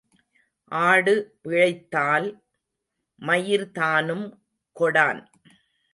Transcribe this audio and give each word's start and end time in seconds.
ஆடு 0.71 1.13
பிழைத்தால் 1.41 2.27
மயிர்தானும் 3.21 4.25
கொடான். 4.75 5.21